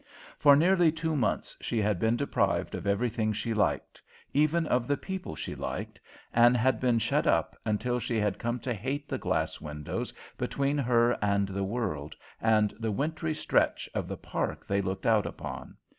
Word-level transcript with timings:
For 0.39 0.55
nearly 0.55 0.91
two 0.91 1.15
months 1.15 1.55
she 1.61 1.79
had 1.79 1.99
been 1.99 2.17
deprived 2.17 2.73
of 2.73 2.87
everything 2.87 3.33
she 3.33 3.53
liked, 3.53 4.01
even 4.33 4.65
of 4.65 4.87
the 4.87 4.97
people 4.97 5.35
she 5.35 5.53
liked, 5.53 5.99
and 6.33 6.57
had 6.57 6.79
been 6.79 6.97
shut 6.97 7.27
up 7.27 7.55
until 7.67 7.99
she 7.99 8.17
had 8.19 8.39
come 8.39 8.57
to 8.61 8.73
hate 8.73 9.07
the 9.07 9.19
glass 9.19 9.61
windows 9.61 10.11
between 10.39 10.79
her 10.79 11.11
and 11.21 11.49
the 11.49 11.63
world, 11.63 12.15
and 12.41 12.73
the 12.79 12.91
wintry 12.91 13.35
stretch 13.35 13.87
of 13.93 14.07
the 14.07 14.17
Park 14.17 14.65
they 14.65 14.81
looked 14.81 15.05
out 15.05 15.27
upon. 15.27 15.77